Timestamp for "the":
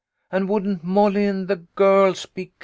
1.47-1.57